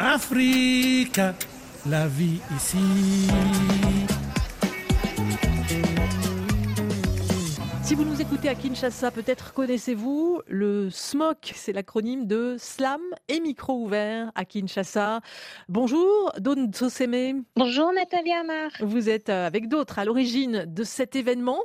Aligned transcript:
Afrique, 0.00 1.20
la 1.84 2.06
vie 2.06 2.40
ici. 2.56 2.78
Si 7.82 7.94
vous 7.96 8.04
nous 8.04 8.20
écoutez 8.20 8.48
à 8.48 8.54
Kinshasa, 8.54 9.10
peut-être 9.10 9.54
connaissez-vous 9.54 10.42
le 10.46 10.88
SMOC, 10.90 11.52
c'est 11.54 11.72
l'acronyme 11.72 12.26
de 12.26 12.54
Slam 12.60 13.00
et 13.28 13.40
Micro 13.40 13.82
Ouvert 13.82 14.30
à 14.36 14.44
Kinshasa. 14.44 15.20
Bonjour, 15.68 16.32
Don 16.38 16.70
Tsoseme. 16.70 17.42
Bonjour 17.56 17.92
Nathalie 17.92 18.32
Amar. 18.34 18.70
Vous 18.80 19.08
êtes 19.08 19.30
euh, 19.30 19.46
avec 19.46 19.68
d'autres 19.68 19.98
à 19.98 20.04
l'origine 20.04 20.64
de 20.68 20.84
cet 20.84 21.16
événement. 21.16 21.60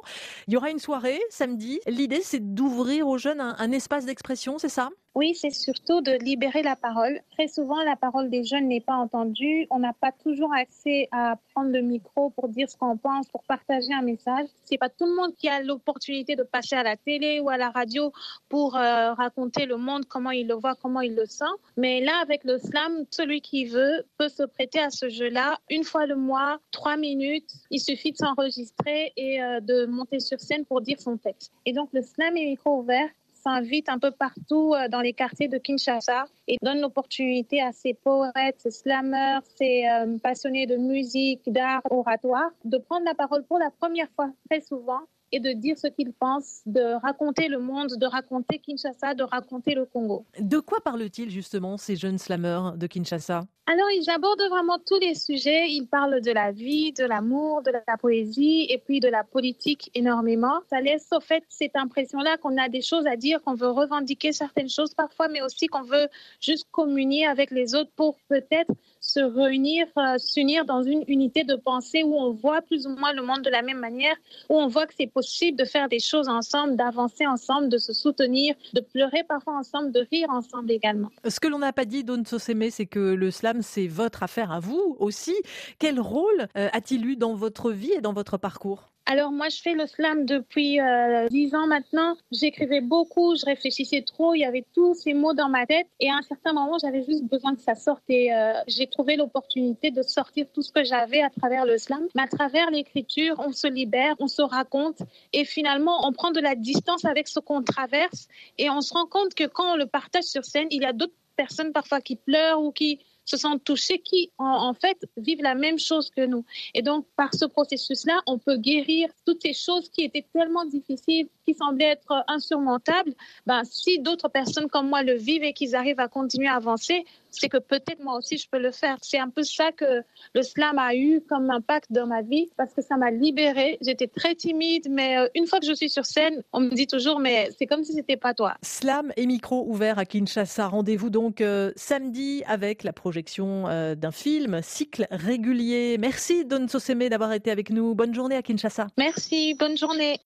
Il 0.48 0.54
y 0.54 0.58
aura 0.58 0.72
une 0.72 0.80
soirée 0.80 1.20
samedi. 1.30 1.82
L'idée, 1.88 2.22
c'est 2.24 2.54
d'ouvrir 2.56 3.08
aux 3.08 3.20
jeunes 3.20 3.42
un, 3.42 3.56
un 3.60 3.72
espace 3.72 4.06
d'expression, 4.06 4.58
c'est 4.58 4.70
ça? 4.70 4.90
Oui, 5.16 5.36
c'est 5.36 5.52
surtout 5.52 6.02
de 6.02 6.14
libérer 6.14 6.64
la 6.64 6.76
parole. 6.76 7.20
Très 7.34 7.48
souvent, 7.48 7.84
la 7.84 7.96
parole 7.96 8.32
des 8.32 8.44
jeunes 8.44 8.68
n'est 8.68 8.82
pas 8.82 8.96
entendue. 8.96 9.68
On 9.70 9.78
n'a 9.78 9.94
pas 9.94 10.12
toujours 10.12 10.52
accès 10.54 11.08
à 11.12 11.38
prendre 11.54 11.72
le 11.72 11.82
micro 11.82 12.32
pour 12.32 12.50
dire 12.50 12.68
ce 12.68 12.76
qu'on 12.76 12.98
pense, 12.98 13.28
pour 13.28 13.44
partager 13.44 13.94
un 13.94 14.02
message. 14.02 14.48
C'est 14.64 14.80
pas 14.80 14.90
tout 14.90 15.06
le 15.06 15.16
monde 15.16 15.36
qui 15.36 15.48
a 15.48 15.62
l'opportunité 15.62 16.36
de 16.36 16.42
passer 16.42 16.76
à 16.76 16.82
la 16.82 16.98
télé 16.98 17.40
ou 17.40 17.50
à 17.50 17.58
la 17.58 17.70
radio 17.70 18.12
pour 18.50 18.76
euh, 18.76 19.14
raconter 19.14 19.68
le 19.68 19.78
monde, 19.78 20.06
comment 20.06 20.32
il 20.32 20.48
le 20.48 20.56
voit, 20.56 20.74
comment 20.74 21.02
il 21.02 21.14
le 21.14 21.28
sent. 21.28 21.46
Mais 21.78 22.02
là, 22.02 22.14
avec 22.24 22.44
le 22.44 22.58
slam, 22.58 23.06
celui 23.12 23.42
qui 23.42 23.66
veut 23.66 24.04
peut 24.18 24.30
se 24.30 24.44
prêter 24.44 24.80
à 24.80 24.90
ce 24.90 25.10
jeu-là 25.10 25.60
une 25.70 25.84
fois 25.84 26.08
le 26.08 26.16
mois, 26.16 26.58
trois 26.72 26.98
minutes. 26.98 27.52
Il 27.70 27.80
suffit 27.80 28.14
de 28.14 28.18
s'enregistrer 28.18 29.14
et 29.16 29.44
euh, 29.44 29.60
de 29.60 29.86
monter 29.86 30.20
sur 30.20 30.40
scène 30.40 30.66
pour 30.66 30.82
dire 30.82 31.00
son 31.00 31.18
texte. 31.18 31.52
Et 31.68 31.74
donc, 31.74 31.90
le 31.94 32.02
slam 32.02 32.36
est 32.36 32.46
micro 32.46 32.80
ouvert 32.80 33.10
s'invite 33.44 33.90
un 33.90 34.00
peu 34.00 34.12
partout 34.12 34.74
euh, 34.74 34.88
dans 34.88 35.02
les 35.02 35.14
quartiers 35.14 35.48
de 35.48 35.58
Kinshasa 35.58 36.26
et 36.48 36.58
donne 36.62 36.80
l'opportunité 36.82 37.62
à 37.62 37.72
ces 37.72 37.94
poètes, 37.94 38.60
ces 38.60 38.72
slammers, 38.72 39.40
ces 39.58 39.86
euh, 39.88 40.18
passionnés 40.18 40.66
de 40.66 40.78
musique, 40.78 41.42
d'art, 41.52 41.82
oratoire, 41.90 42.50
de 42.64 42.78
prendre 42.78 43.06
la 43.06 43.14
parole 43.14 43.44
pour 43.46 43.60
la 43.60 43.70
première 43.72 44.10
fois 44.16 44.32
très 44.50 44.62
souvent 44.62 45.02
et 45.34 45.40
de 45.40 45.52
dire 45.52 45.78
ce 45.78 45.88
qu'ils 45.88 46.14
pensent, 46.14 46.62
de 46.66 47.00
raconter 47.02 47.48
le 47.48 47.60
monde, 47.60 47.90
de 47.98 48.06
raconter 48.06 48.60
Kinshasa, 48.60 49.16
de 49.16 49.24
raconter 49.24 49.74
le 49.74 49.86
Congo. 49.86 50.26
De 50.40 50.60
quoi 50.60 50.80
parlent-ils 50.80 51.32
justement 51.32 51.78
ces 51.78 51.96
jeunes 51.96 52.20
slammers 52.20 52.78
de 52.78 52.86
Kinshasa? 52.88 53.44
Alors, 53.66 53.88
ils 53.92 54.10
abordent 54.10 54.50
vraiment 54.50 54.78
tous 54.86 55.00
les 55.00 55.16
sujets. 55.16 55.70
Ils 55.70 55.88
parlent 55.88 56.22
de 56.22 56.32
la 56.32 56.52
vie, 56.52 56.92
de 56.92 57.06
l'amour, 57.06 57.64
de 57.64 57.72
la 57.72 57.98
poésie 57.98 58.68
et 58.70 58.78
puis 58.78 59.00
de 59.00 59.08
la 59.08 59.24
politique 59.24 59.90
énormément. 59.96 60.60
Ça 60.70 60.82
laisse 60.82 61.08
au 61.14 61.22
fait 61.22 61.44
cette 61.48 61.76
impression-là 61.76 62.38
qu'on 62.38 62.58
a 62.58 62.68
des 62.68 62.82
choses 62.82 63.08
à 63.08 63.16
dire, 63.16 63.42
qu'on 63.42 63.56
veut 63.56 63.72
revendiquer 63.72 64.34
certaines 64.34 64.70
choses 64.70 64.94
parfois, 64.94 65.30
mais 65.30 65.42
aussi 65.42 65.68
qu'on 65.68 65.84
veut 65.84 66.10
juste 66.42 66.68
communier 66.72 67.26
avec 67.26 67.52
les 67.52 67.74
autres 67.74 67.92
pour 67.96 68.18
peut-être 68.28 68.72
se 69.04 69.20
réunir, 69.20 69.86
euh, 69.98 70.18
s'unir 70.18 70.64
dans 70.66 70.82
une 70.82 71.04
unité 71.08 71.44
de 71.44 71.56
pensée 71.56 72.04
où 72.04 72.18
on 72.18 72.32
voit 72.32 72.62
plus 72.62 72.88
ou 72.88 72.96
moins 72.96 73.12
le 73.14 73.22
monde 73.22 73.42
de 73.42 73.50
la 73.50 73.62
même 73.62 73.80
manière, 73.80 74.16
où 74.50 74.56
on 74.56 74.68
voit 74.68 74.88
que 74.88 74.94
c'est 74.98 75.12
possible 75.12 75.58
de 75.58 75.66
faire 75.66 75.90
des 75.90 76.00
choses 76.00 76.30
ensemble, 76.30 76.78
d'avancer 76.78 77.28
ensemble, 77.28 77.68
de 77.68 77.78
se 77.78 77.92
soutenir, 77.92 78.56
de 78.74 78.80
pleurer 78.80 79.24
parfois 79.28 79.58
ensemble, 79.58 79.92
de 79.92 80.08
rire 80.10 80.30
ensemble 80.30 80.72
également. 80.72 81.10
Ce 81.28 81.40
que 81.40 81.50
l'on 81.50 81.60
n'a 81.60 81.74
pas 81.74 81.86
dit, 81.86 82.06
Don 82.06 82.24
Soseme, 82.26 82.70
c'est 82.72 82.86
que 82.86 83.00
le 83.00 83.30
slam, 83.30 83.62
c'est 83.62 83.88
votre 83.88 84.24
affaire 84.24 84.52
à 84.54 84.62
vous 84.62 84.96
aussi. 85.00 85.36
Quel 85.80 86.00
rôle 86.00 86.48
euh, 86.58 86.70
a-t-il 86.72 87.06
eu 87.06 87.18
dans 87.18 87.36
votre 87.36 87.72
vie 87.72 87.92
et 87.92 88.02
dans 88.02 88.14
votre 88.14 88.38
parcours? 88.38 88.93
Alors 89.06 89.32
moi, 89.32 89.50
je 89.50 89.62
fais 89.62 89.74
le 89.74 89.86
slam 89.86 90.26
depuis 90.26 90.80
euh, 90.80 91.28
dix 91.28 91.54
ans 91.56 91.68
maintenant. 91.68 92.16
J'écrivais 92.32 92.80
beaucoup, 92.80 93.36
je 93.36 93.46
réfléchissais 93.46 94.02
trop, 94.02 94.34
il 94.34 94.40
y 94.40 94.46
avait 94.46 94.66
tous 94.74 94.94
ces 94.94 95.14
mots 95.14 95.34
dans 95.34 95.50
ma 95.50 95.66
tête. 95.66 95.88
Et 96.00 96.10
à 96.10 96.16
un 96.16 96.22
certain 96.22 96.54
moment, 96.54 96.78
j'avais 96.82 97.04
juste 97.04 97.26
besoin 97.26 97.54
que 97.54 97.62
ça 97.62 97.76
sorte. 97.76 98.04
Et 98.08 98.34
euh, 98.34 98.54
j'ai 98.68 98.88
trouvé 98.88 99.18
l'opportunité 99.18 99.92
de 99.92 100.02
sortir 100.04 100.46
tout 100.54 100.62
ce 100.62 100.72
que 100.72 100.86
j'avais 100.86 101.22
à 101.22 101.30
travers 101.30 101.66
le 101.66 101.78
slam. 101.78 102.08
Mais 102.16 102.22
à 102.22 102.28
travers 102.28 102.72
l'écriture, 102.72 103.36
on 103.40 103.52
se 103.52 103.68
libère, 103.68 104.16
on 104.20 104.28
se 104.28 104.42
raconte. 104.42 105.00
Et 105.34 105.44
finalement, 105.44 106.08
on 106.08 106.14
prend 106.14 106.32
de 106.32 106.40
la 106.40 106.56
distance 106.56 107.04
avec 107.04 107.28
ce 107.28 107.40
qu'on 107.40 107.62
traverse. 107.62 108.30
Et 108.58 108.70
on 108.70 108.80
se 108.80 108.94
rend 108.94 109.06
compte 109.06 109.34
que 109.34 109.46
quand 109.46 109.74
on 109.74 109.76
le 109.76 109.86
partage 109.86 110.24
sur 110.24 110.46
scène, 110.46 110.68
il 110.72 110.82
y 110.82 110.86
a 110.86 110.94
d'autres 110.94 111.14
personnes 111.36 111.74
parfois 111.74 112.00
qui 112.00 112.16
pleurent 112.16 112.62
ou 112.62 112.72
qui 112.72 113.00
se 113.26 113.38
sentent 113.38 113.64
touchés, 113.64 114.00
qui 114.00 114.32
en, 114.38 114.74
fait 114.74 114.98
vivent 115.18 115.42
la 115.42 115.56
même 115.56 115.80
chose 115.80 116.10
que 116.10 116.26
nous. 116.26 116.46
Et 116.74 116.82
donc, 116.82 117.06
par 117.16 117.34
ce 117.34 117.46
processus-là, 117.46 118.22
on 118.28 118.38
peut 118.38 118.58
guérir 118.58 119.10
toutes 119.26 119.42
ces 119.42 119.54
choses 119.54 119.90
qui 119.90 120.04
étaient 120.04 120.26
tellement 120.34 120.66
difficiles, 120.66 121.28
qui 121.46 121.54
semblaient 121.54 121.92
être 121.92 122.24
insurmontables. 122.28 123.14
Ben, 123.46 123.64
si 123.64 124.00
d'autres 124.00 124.30
personnes 124.30 124.70
comme 124.70 124.90
moi 124.90 125.04
le 125.04 125.16
vivent 125.16 125.44
et 125.44 125.54
qu'ils 125.54 125.76
arrivent 125.76 126.00
à 126.00 126.08
continuer 126.08 126.48
à 126.48 126.56
avancer, 126.56 127.06
c'est 127.34 127.50
que 127.50 127.58
peut-être 127.58 128.04
moi 128.04 128.18
aussi 128.18 128.38
je 128.38 128.48
peux 128.50 128.60
le 128.60 128.72
faire. 128.72 128.98
C'est 129.02 129.20
un 129.20 129.30
peu 129.30 129.44
ça 129.44 129.72
que 129.72 130.04
le 130.34 130.42
slam 130.44 130.78
a 130.78 130.96
eu 130.96 131.22
comme 131.22 131.50
impact 131.50 131.92
dans 131.92 132.08
ma 132.08 132.22
vie 132.22 132.50
parce 132.58 132.74
que 132.74 132.82
ça 132.82 132.98
m'a 132.98 133.12
libérée. 133.12 133.78
J'étais 133.82 134.08
très 134.08 134.36
timide, 134.36 134.88
mais 134.90 135.18
euh, 135.18 135.28
une 135.36 135.48
fois 135.48 135.60
que 135.60 135.66
je 135.66 135.74
suis 135.74 135.90
sur 135.90 136.06
scène, 136.06 136.44
on 136.54 136.62
me 136.62 136.70
dit 136.70 136.88
toujours, 136.88 137.20
mais 137.20 137.50
c'est 137.58 137.66
comme 137.66 137.84
si 137.84 137.94
c'était 137.94 138.18
pas 138.18 138.34
toi. 138.34 138.56
Slam 138.62 139.12
et 139.18 139.26
micro 139.26 139.66
ouvert 139.68 139.98
à 139.98 140.06
Kinshasa. 140.06 140.68
Rendez-vous 140.68 141.10
donc 141.10 141.42
euh, 141.42 141.72
samedi 141.76 142.44
avec 142.46 142.84
la 142.84 142.94
projection 143.14 143.68
euh, 143.68 143.94
d'un 143.94 144.12
film, 144.12 144.62
cycle 144.64 145.06
régulier. 145.12 145.98
Merci 146.00 146.46
Don 146.46 146.68
Soseme 146.68 147.10
d'avoir 147.10 147.32
été 147.32 147.52
avec 147.52 147.70
nous. 147.70 147.94
Bonne 147.94 148.16
journée 148.16 148.36
à 148.36 148.42
Kinshasa. 148.42 148.88
Merci, 148.98 149.54
bonne 149.54 149.78
journée. 149.78 150.20